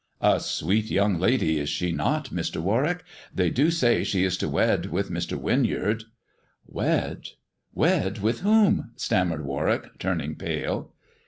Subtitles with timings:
[0.33, 2.59] "A sweet young lady, is she not, Mr.
[2.59, 3.05] Warwick 1
[3.35, 5.37] They do say she is to wed with Mr.
[5.39, 6.05] Winyard.""
[6.65, 7.27] Wed—
[7.75, 10.91] wed with whom ]"stammered Warwick, turning pale.